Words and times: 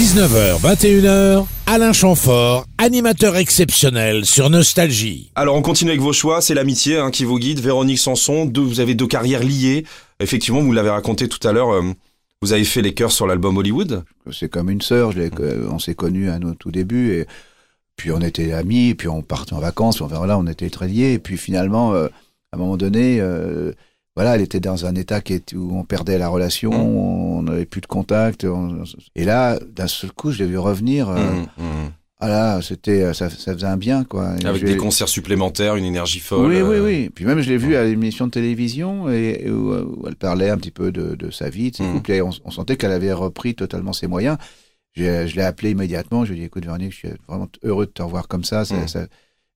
19h, 0.00 0.62
21h, 0.62 1.44
Alain 1.66 1.92
Chamfort, 1.92 2.64
animateur 2.78 3.36
exceptionnel 3.36 4.24
sur 4.24 4.48
Nostalgie. 4.48 5.30
Alors 5.34 5.56
on 5.56 5.60
continue 5.60 5.90
avec 5.90 6.00
vos 6.00 6.14
choix, 6.14 6.40
c'est 6.40 6.54
l'amitié 6.54 6.96
hein, 6.96 7.10
qui 7.10 7.26
vous 7.26 7.38
guide. 7.38 7.60
Véronique 7.60 7.98
Sanson, 7.98 8.46
deux, 8.46 8.62
vous 8.62 8.80
avez 8.80 8.94
deux 8.94 9.06
carrières 9.06 9.42
liées. 9.42 9.84
Effectivement, 10.18 10.62
vous 10.62 10.72
l'avez 10.72 10.88
raconté 10.88 11.28
tout 11.28 11.46
à 11.46 11.52
l'heure, 11.52 11.74
euh, 11.74 11.82
vous 12.40 12.54
avez 12.54 12.64
fait 12.64 12.80
les 12.80 12.94
chœurs 12.94 13.12
sur 13.12 13.26
l'album 13.26 13.58
Hollywood. 13.58 14.02
C'est 14.32 14.48
comme 14.48 14.70
une 14.70 14.80
sœur, 14.80 15.12
on 15.70 15.78
s'est 15.78 15.94
connus 15.94 16.30
à 16.30 16.38
nos 16.38 16.54
tout 16.54 16.70
débuts 16.70 17.12
et 17.12 17.26
puis 17.96 18.10
on 18.10 18.22
était 18.22 18.54
amis, 18.54 18.94
puis 18.94 19.08
on 19.08 19.20
partait 19.20 19.52
en 19.52 19.60
vacances, 19.60 20.00
enfin 20.00 20.16
voilà, 20.16 20.38
on 20.38 20.46
était 20.46 20.70
très 20.70 20.88
liés 20.88 21.12
et 21.12 21.18
puis 21.18 21.36
finalement, 21.36 21.92
euh, 21.92 22.06
à 22.52 22.56
un 22.56 22.58
moment 22.58 22.78
donné, 22.78 23.18
euh, 23.20 23.72
voilà, 24.20 24.34
elle 24.34 24.42
était 24.42 24.60
dans 24.60 24.84
un 24.84 24.94
état 24.94 25.20
qui 25.22 25.42
où 25.54 25.78
on 25.78 25.84
perdait 25.84 26.18
la 26.18 26.28
relation, 26.28 26.70
Mm. 26.70 26.96
on 27.38 27.42
n'avait 27.42 27.64
plus 27.64 27.80
de 27.80 27.86
contact, 27.86 28.44
on- 28.44 28.82
et 29.16 29.24
là, 29.24 29.58
d'un 29.74 29.86
seul 29.86 30.12
coup, 30.12 30.30
je 30.30 30.38
l'ai 30.42 30.46
vu 30.50 30.58
revenir. 30.58 31.08
euh, 31.08 31.16
Mmh, 31.18 31.62
mmh. 31.62 31.90
Ah 32.22 32.28
là, 32.28 32.60
c'était, 32.60 33.14
ça, 33.14 33.30
ça 33.30 33.54
faisait 33.54 33.66
un 33.66 33.78
bien 33.78 34.04
quoi. 34.04 34.34
Et 34.42 34.44
Avec 34.44 34.62
des 34.62 34.76
concerts 34.76 35.08
supplémentaires, 35.08 35.76
une 35.76 35.86
énergie 35.86 36.18
folle. 36.20 36.46
Oui, 36.50 36.60
oui, 36.60 36.76
euh, 36.76 36.84
oui. 36.84 37.08
Puis 37.14 37.24
même, 37.24 37.40
je 37.40 37.48
l'ai 37.48 37.56
vu 37.56 37.76
à 37.76 37.84
l'émission 37.84 38.26
de 38.26 38.30
télévision 38.30 39.08
et, 39.10 39.40
et 39.46 39.50
où, 39.50 39.72
où 39.72 40.04
elle 40.06 40.16
parlait 40.16 40.50
un 40.50 40.58
petit 40.58 40.70
peu 40.70 40.92
de, 40.92 41.14
de 41.14 41.30
sa 41.30 41.48
vie, 41.48 41.70
de 41.70 41.76
ses 41.76 41.84
couples. 41.84 42.12
Et 42.12 42.20
on, 42.20 42.28
on 42.44 42.50
sentait 42.50 42.76
qu'elle 42.76 42.92
avait 42.92 43.14
repris 43.14 43.54
totalement 43.54 43.94
ses 43.94 44.06
moyens. 44.06 44.36
Je 44.96 45.34
l'ai 45.34 45.42
appelé 45.42 45.70
immédiatement. 45.70 46.26
Je 46.26 46.32
lui 46.32 46.38
ai 46.38 46.40
dit, 46.42 46.46
écoute, 46.48 46.64
Véronique, 46.66 46.92
je 46.92 46.96
suis 46.98 47.08
vraiment 47.26 47.48
heureux 47.62 47.86
de 47.86 47.90
te 47.92 48.02
revoir 48.02 48.28
comme 48.28 48.44
ça. 48.44 48.66
ça, 48.66 48.86
ça- 48.86 49.06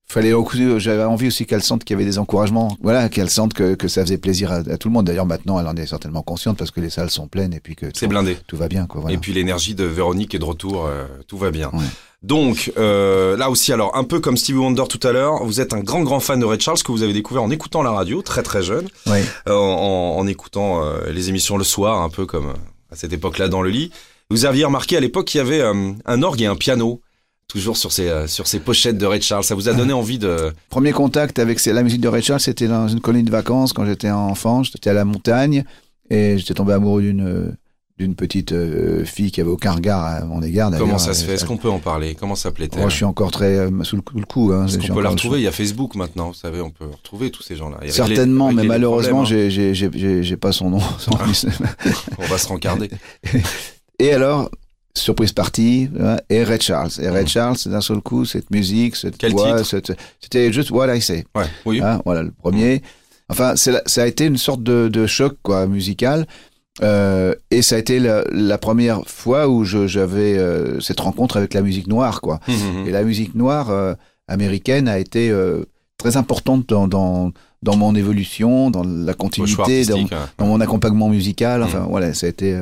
Fallait 0.07 0.33
j'avais 0.77 1.03
envie 1.03 1.27
aussi 1.27 1.45
qu'elle 1.45 1.63
sente 1.63 1.83
qu'il 1.83 1.95
y 1.95 1.97
avait 1.99 2.09
des 2.09 2.19
encouragements. 2.19 2.77
Voilà, 2.81 3.09
qu'elle 3.09 3.29
sente 3.29 3.53
que, 3.53 3.73
que 3.75 3.87
ça 3.87 4.01
faisait 4.03 4.17
plaisir 4.19 4.51
à, 4.51 4.57
à 4.57 4.77
tout 4.77 4.87
le 4.87 4.93
monde. 4.93 5.05
D'ailleurs, 5.05 5.25
maintenant, 5.25 5.59
elle 5.59 5.67
en 5.67 5.75
est 5.75 5.87
certainement 5.87 6.21
consciente 6.21 6.57
parce 6.57 6.71
que 6.71 6.79
les 6.79 6.89
salles 6.91 7.09
sont 7.09 7.27
pleines 7.27 7.53
et 7.53 7.59
puis 7.59 7.75
que 7.75 7.87
C'est 7.93 8.07
blindé. 8.07 8.37
tout 8.47 8.55
va 8.55 8.67
bien, 8.67 8.85
quoi. 8.85 9.01
Voilà. 9.01 9.15
Et 9.15 9.17
puis 9.17 9.33
l'énergie 9.33 9.73
de 9.75 9.83
Véronique 9.83 10.35
est 10.35 10.39
de 10.39 10.45
retour, 10.45 10.85
euh, 10.85 11.05
tout 11.27 11.37
va 11.37 11.49
bien. 11.51 11.69
Ouais. 11.73 11.83
Donc 12.23 12.71
euh, 12.77 13.35
là 13.37 13.49
aussi, 13.49 13.73
alors 13.73 13.95
un 13.95 14.03
peu 14.03 14.19
comme 14.19 14.37
Stevie 14.37 14.57
Wonder 14.57 14.83
tout 14.89 15.05
à 15.07 15.11
l'heure, 15.11 15.43
vous 15.43 15.59
êtes 15.59 15.73
un 15.73 15.81
grand 15.81 16.01
grand 16.01 16.19
fan 16.19 16.39
de 16.39 16.45
Ray 16.45 16.59
Charles 16.59 16.81
que 16.81 16.91
vous 16.91 17.03
avez 17.03 17.13
découvert 17.13 17.43
en 17.43 17.51
écoutant 17.51 17.83
la 17.83 17.91
radio, 17.91 18.21
très 18.21 18.41
très 18.41 18.63
jeune, 18.63 18.87
euh, 19.07 19.21
en, 19.47 20.17
en 20.17 20.25
écoutant 20.27 20.83
euh, 20.83 21.11
les 21.11 21.29
émissions 21.29 21.57
le 21.57 21.63
soir, 21.63 22.01
un 22.01 22.09
peu 22.09 22.25
comme 22.25 22.47
euh, 22.49 22.53
à 22.91 22.95
cette 22.95 23.13
époque-là 23.13 23.47
dans 23.47 23.61
le 23.61 23.69
lit. 23.69 23.91
Vous 24.31 24.45
aviez 24.45 24.65
remarqué 24.65 24.97
à 24.97 24.99
l'époque 25.01 25.25
qu'il 25.27 25.37
y 25.37 25.41
avait 25.41 25.61
euh, 25.61 25.91
un 26.05 26.23
orgue 26.23 26.41
et 26.41 26.47
un 26.47 26.55
piano, 26.55 26.99
toujours 27.47 27.77
sur 27.77 27.91
ces 27.91 28.07
euh, 28.09 28.27
sur 28.27 28.47
ces 28.47 28.59
pochettes 28.59 28.97
de 28.97 29.05
Ray 29.05 29.21
Charles. 29.21 29.43
Ça 29.43 29.55
vous 29.55 29.69
a 29.69 29.73
donné 29.73 29.93
envie 30.01 30.19
de 30.19 30.51
Premier 30.69 30.91
contact 30.91 31.39
avec 31.39 31.63
la 31.65 31.83
musique 31.83 32.01
de 32.01 32.07
Ray 32.07 32.21
Charles, 32.23 32.39
c'était 32.39 32.67
dans 32.67 32.87
une 32.87 33.01
colonie 33.01 33.23
de 33.23 33.31
vacances 33.31 33.73
quand 33.73 33.85
j'étais 33.85 34.09
enfant. 34.09 34.63
J'étais 34.63 34.89
à 34.89 34.93
la 34.93 35.05
montagne 35.05 35.63
et 36.09 36.37
j'étais 36.37 36.53
tombé 36.53 36.73
amoureux 36.73 37.01
d'une 37.01 37.27
euh, 37.27 37.51
d'une 37.97 38.13
petite 38.13 38.51
euh, 38.51 39.05
fille 39.05 39.31
qui 39.31 39.39
avait 39.39 39.49
aucun 39.49 39.71
regard 39.71 40.03
à 40.03 40.25
mon 40.25 40.41
égard. 40.41 40.69
comment 40.77 40.97
ça 40.97 41.13
se 41.13 41.23
fait? 41.23 41.35
Est-ce 41.35 41.45
qu'on 41.45 41.55
peut 41.55 41.69
en 41.69 41.79
parler? 41.79 42.13
Comment 42.13 42.35
s'appelait-elle? 42.35 42.81
Moi, 42.81 42.89
je 42.89 42.95
suis 42.97 43.05
encore 43.05 43.31
très 43.31 43.69
sous 43.83 43.95
le 43.95 44.01
coup. 44.01 44.19
le 44.19 44.25
coup, 44.25 44.51
hein. 44.51 44.67
Suis 44.67 44.89
peut 44.91 45.01
la 45.01 45.11
retrouver 45.11 45.39
Il 45.39 45.43
y 45.43 45.47
a 45.47 45.51
Facebook 45.53 45.95
maintenant, 45.95 46.27
vous 46.27 46.33
savez, 46.33 46.59
on 46.59 46.71
peut 46.71 46.87
retrouver 46.87 47.31
tous 47.31 47.41
ces 47.41 47.55
gens-là. 47.55 47.77
Les- 47.81 47.91
Certainement, 47.91 48.51
mais 48.51 48.63
malheureusement, 48.65 49.23
problèmes, 49.23 49.49
j'ai- 49.49 49.73
j'ai 50.23 50.35
pas 50.37 50.51
son 50.51 50.71
nom. 50.71 50.79
son- 50.99 51.11
hein, 51.13 51.31
on 52.17 52.25
va 52.25 52.37
se 52.37 52.47
rencarder. 52.49 52.89
et 53.99 54.11
alors, 54.11 54.49
surprise 54.97 55.31
partie, 55.33 55.89
hein, 55.99 56.17
et 56.29 56.43
Ray 56.43 56.59
Charles. 56.61 56.91
Et 57.01 57.09
Ray 57.09 57.23
Mhm. 57.23 57.27
Charles, 57.27 57.57
d'un 57.65 57.81
seul 57.81 57.99
coup, 58.01 58.25
cette 58.25 58.49
musique, 58.51 58.95
cette 58.95 59.17
Quel 59.17 59.31
voix, 59.33 59.61
c'était 59.63 60.53
juste 60.53 60.71
What 60.71 60.95
I 60.95 61.01
Say. 61.01 61.25
Ouais, 61.35 61.43
oui. 61.65 61.81
Hein, 61.81 62.01
voilà, 62.05 62.23
le 62.23 62.31
premier. 62.31 62.81
Enfin, 63.29 63.55
ça 63.55 63.81
a 64.01 64.05
été 64.07 64.25
une 64.25 64.37
sorte 64.37 64.63
de, 64.63 64.87
de 64.87 65.05
choc 65.07 65.35
quoi, 65.43 65.67
musical. 65.67 66.25
Euh, 66.83 67.33
et 67.51 67.61
ça 67.61 67.75
a 67.75 67.79
été 67.79 67.99
la, 67.99 68.23
la 68.31 68.57
première 68.57 69.07
fois 69.07 69.47
où 69.47 69.63
j'avais 69.63 70.37
euh, 70.37 70.79
cette 70.81 70.99
rencontre 70.99 71.37
avec 71.37 71.53
la 71.53 71.61
musique 71.61 71.87
noire. 71.87 72.21
Quoi. 72.21 72.39
Hum, 72.47 72.53
hum, 72.55 72.77
hum. 72.81 72.87
Et 72.87 72.91
la 72.91 73.03
musique 73.03 73.33
noire 73.33 73.69
euh, 73.71 73.93
américaine 74.27 74.87
a 74.87 74.99
été 74.99 75.33
très 75.97 76.17
importante 76.17 76.67
dans, 76.67 76.87
dans, 76.87 77.31
dans 77.63 77.77
mon 77.77 77.95
évolution, 77.95 78.69
dans 78.71 78.83
la 78.83 79.13
continuité, 79.13 79.85
dans, 79.85 79.97
hein. 79.99 80.29
dans 80.37 80.45
mon 80.47 80.59
accompagnement 80.61 81.09
musical. 81.09 81.63
Enfin, 81.63 81.87
voilà, 81.89 82.13
ça 82.13 82.27
a 82.27 82.29
été 82.29 82.55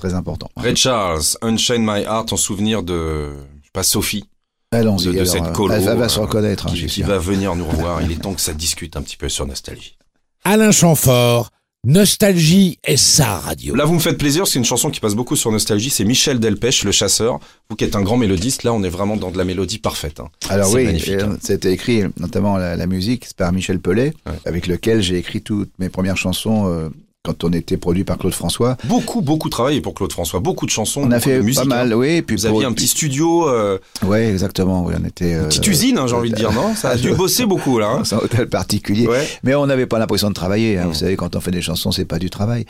très 0.00 0.14
important. 0.14 0.48
Ray 0.56 0.74
Charles, 0.76 1.22
Unchain 1.42 1.78
My 1.78 2.02
Heart 2.02 2.32
en 2.32 2.36
souvenir 2.36 2.82
de, 2.82 3.28
je 3.60 3.64
sais 3.66 3.70
pas, 3.72 3.82
Sophie, 3.82 4.24
Allons-y. 4.72 5.06
de, 5.06 5.12
de 5.12 5.18
alors, 5.20 5.32
cette 5.32 5.42
euh, 5.44 5.52
colo. 5.52 5.74
elle 5.74 5.84
va, 5.84 5.94
va 5.94 6.08
se 6.08 6.18
euh, 6.18 6.22
reconnaître, 6.22 6.66
hein, 6.68 6.72
qui, 6.74 7.02
va 7.02 7.18
venir 7.18 7.54
nous 7.56 7.64
revoir. 7.66 8.02
Il 8.02 8.10
est 8.12 8.20
temps 8.22 8.34
que 8.34 8.40
ça 8.40 8.52
discute 8.54 8.96
un 8.96 9.02
petit 9.02 9.16
peu 9.16 9.28
sur 9.28 9.46
Nostalgie. 9.46 9.96
Alain 10.44 10.70
Chamfort, 10.72 11.50
Nostalgie 11.84 12.78
est 12.84 12.96
sa 12.96 13.38
radio. 13.38 13.74
Là, 13.74 13.84
vous 13.84 13.94
me 13.94 13.98
faites 14.00 14.16
plaisir, 14.18 14.46
c'est 14.46 14.58
une 14.58 14.64
chanson 14.64 14.90
qui 14.90 15.00
passe 15.00 15.14
beaucoup 15.14 15.34
sur 15.36 15.50
Nostalgie. 15.50 15.90
C'est 15.90 16.04
Michel 16.04 16.38
Delpech, 16.38 16.84
le 16.84 16.92
chasseur. 16.92 17.40
Vous 17.68 17.76
qui 17.76 17.84
êtes 17.84 17.96
un 17.96 18.02
grand 18.02 18.16
mélodiste, 18.16 18.62
là, 18.64 18.72
on 18.72 18.82
est 18.82 18.88
vraiment 18.88 19.16
dans 19.16 19.30
de 19.30 19.38
la 19.38 19.44
mélodie 19.44 19.78
parfaite. 19.78 20.20
hein. 20.20 20.28
Alors 20.48 20.72
oui, 20.72 20.84
magnifique, 20.84 21.14
euh, 21.14 21.30
hein. 21.32 21.38
c'était 21.42 21.72
écrit, 21.72 22.02
notamment 22.18 22.56
la, 22.58 22.76
la 22.76 22.86
musique, 22.86 23.24
c'est 23.26 23.36
par 23.36 23.52
Michel 23.52 23.80
Pellet, 23.80 24.12
Ouais. 24.26 24.32
avec 24.44 24.66
lequel 24.66 25.02
j'ai 25.02 25.16
écrit 25.18 25.42
toutes 25.42 25.70
mes 25.78 25.88
premières 25.88 26.16
chansons 26.16 26.68
euh, 26.68 26.88
quand 27.22 27.44
on 27.44 27.52
était 27.52 27.76
produit 27.76 28.04
par 28.04 28.16
Claude 28.16 28.32
François. 28.32 28.76
Beaucoup, 28.84 29.20
beaucoup 29.20 29.50
travaillé 29.50 29.80
pour 29.82 29.92
Claude 29.94 30.10
François. 30.12 30.40
Beaucoup 30.40 30.64
de 30.64 30.70
chansons. 30.70 31.02
On 31.04 31.10
a 31.10 31.18
de 31.18 31.22
fait 31.22 31.42
musique, 31.42 31.62
pas 31.62 31.68
mal, 31.68 31.92
hein. 31.92 31.96
oui. 31.96 32.08
et 32.08 32.22
Puis 32.22 32.36
Vous 32.36 32.48
pour- 32.48 32.56
aviez 32.56 32.64
un 32.66 32.72
petit 32.72 32.86
studio, 32.88 33.46
euh, 33.48 33.78
Ouais, 34.02 34.28
exactement. 34.30 34.84
Oui, 34.86 34.94
on 34.98 35.04
était. 35.04 35.32
une 35.32 35.36
euh, 35.40 35.44
petite 35.48 35.66
usine, 35.66 35.98
hein, 35.98 36.06
j'ai 36.06 36.14
envie 36.14 36.30
de 36.30 36.36
dire, 36.36 36.50
non? 36.52 36.74
Ça 36.74 36.90
a 36.90 36.96
dû 36.96 37.10
bosser 37.14 37.44
beaucoup, 37.44 37.78
là. 37.78 37.88
hein. 37.90 37.98
dans 37.98 38.14
un 38.14 38.18
hôtel 38.18 38.48
particulier. 38.48 39.06
Ouais. 39.06 39.26
Mais 39.44 39.54
on 39.54 39.66
n'avait 39.66 39.86
pas 39.86 39.98
l'impression 39.98 40.28
de 40.30 40.34
travailler. 40.34 40.78
hein. 40.78 40.86
Mm. 40.86 40.88
Vous 40.88 40.94
savez, 40.94 41.16
quand 41.16 41.36
on 41.36 41.40
fait 41.40 41.50
des 41.50 41.60
chansons, 41.62 41.92
c'est 41.92 42.06
pas 42.06 42.18
du 42.18 42.30
travail. 42.30 42.64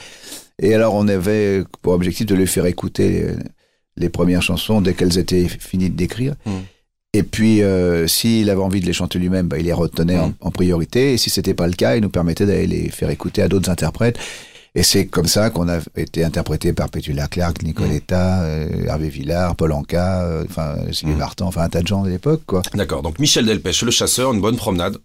Et 0.60 0.74
alors, 0.74 0.94
on 0.94 1.06
avait 1.06 1.62
pour 1.82 1.92
objectif 1.92 2.26
de 2.26 2.34
lui 2.34 2.48
faire 2.48 2.66
écouter 2.66 3.08
les, 3.08 3.34
les 3.96 4.08
premières 4.08 4.42
chansons 4.42 4.80
dès 4.80 4.94
qu'elles 4.94 5.16
étaient 5.18 5.46
finies 5.46 5.90
de 5.90 5.94
d'écrire. 5.96 6.34
Mm. 6.44 6.50
Et 7.12 7.22
puis, 7.24 7.62
euh, 7.62 8.06
s'il 8.06 8.48
avait 8.50 8.60
envie 8.60 8.80
de 8.80 8.86
les 8.86 8.92
chanter 8.92 9.18
lui-même, 9.18 9.48
bah, 9.48 9.58
il 9.58 9.64
les 9.64 9.72
retenait 9.72 10.16
Mm. 10.16 10.20
en, 10.20 10.32
en 10.40 10.50
priorité. 10.50 11.12
Et 11.14 11.16
si 11.16 11.28
c'était 11.30 11.54
pas 11.54 11.66
le 11.66 11.72
cas, 11.72 11.96
il 11.96 12.02
nous 12.02 12.08
permettait 12.08 12.46
d'aller 12.46 12.66
les 12.68 12.88
faire 12.88 13.10
écouter 13.10 13.42
à 13.42 13.48
d'autres 13.48 13.68
interprètes. 13.70 14.16
Et 14.76 14.84
c'est 14.84 15.06
comme 15.06 15.26
ça 15.26 15.50
qu'on 15.50 15.68
a 15.68 15.78
été 15.96 16.22
interprété 16.22 16.72
par 16.72 16.88
Petula 16.88 17.26
Clark, 17.26 17.64
Nicoletta, 17.64 18.42
euh, 18.44 18.84
Hervé 18.86 19.08
Villard, 19.08 19.56
Paul 19.56 19.72
Anka, 19.72 20.22
euh, 20.22 20.44
enfin 20.48 20.76
Sylvie 20.92 21.14
Mm. 21.14 21.18
Vartan, 21.18 21.46
enfin 21.48 21.62
un 21.62 21.68
tas 21.68 21.82
de 21.82 21.88
gens 21.88 22.04
de 22.04 22.08
l'époque, 22.10 22.42
quoi. 22.46 22.62
D'accord, 22.74 23.02
donc 23.02 23.18
Michel 23.18 23.44
Delpech, 23.44 23.82
le 23.82 23.90
chasseur, 23.90 24.32
une 24.32 24.40
bonne 24.40 24.56
promenade. 24.56 24.96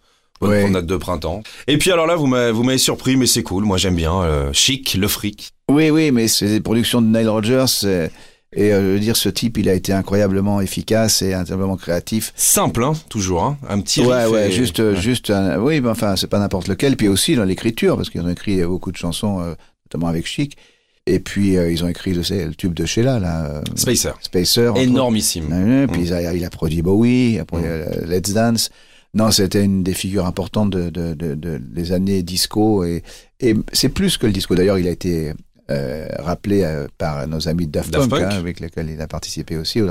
Bonne 0.41 0.49
Ouais. 0.51 0.59
promenade 0.59 0.85
de 0.85 0.97
printemps. 0.97 1.41
Et 1.65 1.77
puis 1.79 1.91
alors 1.91 2.05
là, 2.05 2.15
vous 2.17 2.27
m'avez 2.27 2.77
surpris, 2.77 3.15
mais 3.15 3.25
c'est 3.25 3.41
cool. 3.41 3.63
Moi, 3.63 3.77
j'aime 3.77 3.95
bien. 3.95 4.21
euh, 4.21 4.51
chic, 4.53 4.93
le 4.93 5.07
fric. 5.07 5.51
Oui, 5.71 5.89
oui, 5.89 6.11
mais 6.11 6.27
c'est 6.27 6.47
des 6.49 6.59
productions 6.59 7.01
de 7.01 7.07
Nile 7.07 7.29
Rodgers. 7.29 7.65
Euh, 8.57 8.61
Et 8.61 8.73
euh, 8.73 8.81
je 8.81 8.93
veux 8.93 8.99
dire, 8.99 9.15
ce 9.17 9.29
type, 9.29 9.57
il 9.57 9.69
a 9.69 9.73
été 9.73 9.91
incroyablement 9.93 10.61
efficace 10.61 11.21
et 11.21 11.33
incroyablement 11.33 11.77
créatif. 11.77 12.33
Simple, 12.35 12.83
hein, 12.83 12.93
toujours. 13.09 13.43
Hein, 13.43 13.57
un 13.69 13.79
petit 13.81 14.01
ouais, 14.01 14.23
riff 14.23 14.31
ouais, 14.33 14.47
et- 14.49 14.51
juste, 14.51 14.79
euh, 14.79 14.95
juste, 14.95 15.29
un- 15.29 15.59
oui, 15.59 15.81
mais 15.81 15.89
enfin, 15.89 16.15
c'est 16.15 16.27
pas 16.27 16.39
n'importe 16.39 16.67
lequel. 16.67 16.95
Puis 16.97 17.07
aussi 17.07 17.35
dans 17.35 17.43
l'écriture, 17.43 17.95
parce 17.97 18.09
qu'ils 18.09 18.21
ont 18.21 18.29
écrit 18.29 18.61
beaucoup 18.63 18.91
de 18.91 18.97
chansons, 18.97 19.39
euh, 19.41 19.53
notamment 19.85 20.07
avec 20.09 20.25
Chic. 20.27 20.57
Et 21.07 21.19
puis 21.19 21.55
euh, 21.55 21.71
ils 21.71 21.83
ont 21.83 21.87
écrit, 21.87 22.15
je 22.15 22.23
sais, 22.23 22.45
le 22.45 22.55
tube 22.55 22.73
de 22.73 22.83
Sheila, 22.85 23.19
là, 23.19 23.45
euh, 23.45 23.61
Spacer. 23.75 24.13
Spacer. 24.21 24.71
Énormissime. 24.77 25.87
Puis 25.91 26.01
il 26.05 26.13
a, 26.13 26.33
il 26.33 26.43
a 26.43 26.49
produit 26.49 26.81
Bowie, 26.81 27.37
après 27.37 27.59
Mm. 27.61 27.65
euh, 27.65 27.85
Let's 28.07 28.33
Dance. 28.33 28.69
Non, 29.13 29.29
c'était 29.31 29.63
une 29.63 29.83
des 29.83 29.93
figures 29.93 30.25
importantes 30.25 30.71
de, 30.71 30.89
de, 30.89 31.13
de, 31.13 31.35
de- 31.35 31.57
des 31.59 31.91
années 31.91 32.23
disco. 32.23 32.83
Et, 32.83 33.03
et 33.39 33.55
c'est 33.71 33.89
plus 33.89 34.17
que 34.17 34.25
le 34.25 34.33
disco. 34.33 34.55
D'ailleurs, 34.55 34.77
il 34.79 34.87
a 34.87 34.91
été 34.91 35.33
euh, 35.69 36.07
rappelé 36.19 36.63
euh, 36.63 36.87
par 36.97 37.27
nos 37.27 37.47
amis 37.47 37.65
de 37.67 37.71
Daft, 37.71 37.89
Daft 37.91 38.09
Punk, 38.09 38.21
Punk. 38.21 38.31
hein, 38.33 38.37
avec 38.37 38.59
lesquels 38.59 38.89
il 38.89 39.01
a 39.01 39.07
participé 39.07 39.57
aussi 39.57 39.81
au. 39.81 39.87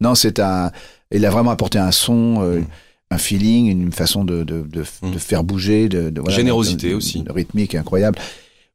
Non, 0.00 0.14
c'est 0.14 0.38
un. 0.40 0.70
Il 1.10 1.24
a 1.26 1.30
vraiment 1.30 1.50
apporté 1.50 1.78
un 1.78 1.92
son, 1.92 2.42
euh, 2.42 2.60
Mm. 2.60 2.66
un 3.10 3.18
feeling, 3.18 3.66
une 3.70 3.92
façon 3.92 4.24
de, 4.24 4.42
de, 4.44 4.62
de, 4.62 4.84
Mm. 5.02 5.10
de 5.12 5.18
faire 5.18 5.44
bouger, 5.44 5.88
de, 5.88 6.08
de 6.10 6.20
voilà, 6.20 6.34
Générosité 6.36 6.94
aussi. 6.94 7.22
de 7.22 7.30
rythmique 7.32 7.74
incroyable. 7.74 8.18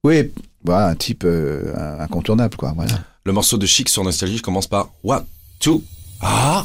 Oui, 0.04 0.32
voilà, 0.64 0.88
un 0.90 0.96
type 0.96 1.26
incontournable, 2.00 2.56
quoi. 2.56 2.74
Voilà. 2.76 2.92
Le 3.26 3.32
morceau 3.34 3.58
de 3.58 3.66
chic 3.66 3.90
sur 3.90 4.04
Nostalgie 4.04 4.40
commence 4.42 4.68
par 4.68 4.92
One, 5.04 5.26
two, 5.60 5.84
ah. 6.22 6.64